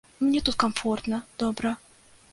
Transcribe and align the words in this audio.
Мне 0.19 0.41
тут 0.47 0.55
камфортна, 0.63 1.21
добра. 1.37 1.75